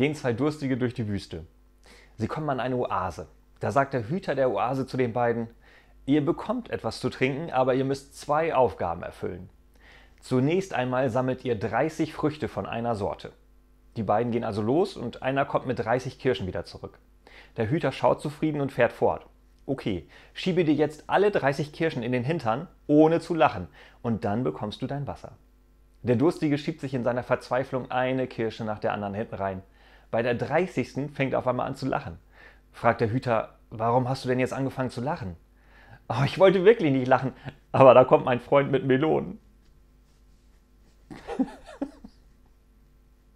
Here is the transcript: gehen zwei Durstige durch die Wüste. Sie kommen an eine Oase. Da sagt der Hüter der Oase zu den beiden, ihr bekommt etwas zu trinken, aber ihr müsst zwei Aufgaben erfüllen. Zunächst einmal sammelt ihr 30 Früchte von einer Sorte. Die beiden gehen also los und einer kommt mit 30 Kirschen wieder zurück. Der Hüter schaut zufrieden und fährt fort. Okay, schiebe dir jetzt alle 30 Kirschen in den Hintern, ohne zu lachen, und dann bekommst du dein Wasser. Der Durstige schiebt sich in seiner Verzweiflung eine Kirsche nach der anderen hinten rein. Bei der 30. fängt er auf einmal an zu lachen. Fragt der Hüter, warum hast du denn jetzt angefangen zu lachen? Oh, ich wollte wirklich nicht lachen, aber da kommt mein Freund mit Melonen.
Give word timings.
gehen 0.00 0.14
zwei 0.14 0.32
Durstige 0.32 0.78
durch 0.78 0.94
die 0.94 1.08
Wüste. 1.08 1.44
Sie 2.16 2.26
kommen 2.26 2.48
an 2.48 2.58
eine 2.58 2.76
Oase. 2.76 3.28
Da 3.58 3.70
sagt 3.70 3.92
der 3.92 4.08
Hüter 4.08 4.34
der 4.34 4.50
Oase 4.50 4.86
zu 4.86 4.96
den 4.96 5.12
beiden, 5.12 5.48
ihr 6.06 6.24
bekommt 6.24 6.70
etwas 6.70 7.00
zu 7.00 7.10
trinken, 7.10 7.50
aber 7.50 7.74
ihr 7.74 7.84
müsst 7.84 8.18
zwei 8.18 8.54
Aufgaben 8.54 9.02
erfüllen. 9.02 9.50
Zunächst 10.18 10.72
einmal 10.72 11.10
sammelt 11.10 11.44
ihr 11.44 11.54
30 11.54 12.14
Früchte 12.14 12.48
von 12.48 12.64
einer 12.64 12.94
Sorte. 12.94 13.32
Die 13.98 14.02
beiden 14.02 14.32
gehen 14.32 14.42
also 14.42 14.62
los 14.62 14.96
und 14.96 15.22
einer 15.22 15.44
kommt 15.44 15.66
mit 15.66 15.78
30 15.78 16.18
Kirschen 16.18 16.46
wieder 16.46 16.64
zurück. 16.64 16.98
Der 17.58 17.68
Hüter 17.68 17.92
schaut 17.92 18.22
zufrieden 18.22 18.62
und 18.62 18.72
fährt 18.72 18.92
fort. 18.92 19.26
Okay, 19.66 20.08
schiebe 20.32 20.64
dir 20.64 20.72
jetzt 20.72 21.04
alle 21.10 21.30
30 21.30 21.74
Kirschen 21.74 22.02
in 22.02 22.12
den 22.12 22.24
Hintern, 22.24 22.68
ohne 22.86 23.20
zu 23.20 23.34
lachen, 23.34 23.68
und 24.00 24.24
dann 24.24 24.44
bekommst 24.44 24.80
du 24.80 24.86
dein 24.86 25.06
Wasser. 25.06 25.36
Der 26.02 26.16
Durstige 26.16 26.56
schiebt 26.56 26.80
sich 26.80 26.94
in 26.94 27.04
seiner 27.04 27.22
Verzweiflung 27.22 27.90
eine 27.90 28.26
Kirsche 28.26 28.64
nach 28.64 28.78
der 28.78 28.94
anderen 28.94 29.12
hinten 29.12 29.34
rein. 29.34 29.62
Bei 30.10 30.22
der 30.22 30.34
30. 30.34 31.12
fängt 31.12 31.32
er 31.34 31.38
auf 31.38 31.46
einmal 31.46 31.66
an 31.66 31.76
zu 31.76 31.86
lachen. 31.86 32.18
Fragt 32.72 33.00
der 33.00 33.10
Hüter, 33.10 33.56
warum 33.70 34.08
hast 34.08 34.24
du 34.24 34.28
denn 34.28 34.40
jetzt 34.40 34.52
angefangen 34.52 34.90
zu 34.90 35.00
lachen? 35.00 35.36
Oh, 36.08 36.24
ich 36.24 36.38
wollte 36.38 36.64
wirklich 36.64 36.92
nicht 36.92 37.06
lachen, 37.06 37.32
aber 37.72 37.94
da 37.94 38.04
kommt 38.04 38.24
mein 38.24 38.40
Freund 38.40 38.72
mit 38.72 38.84
Melonen. 38.84 39.38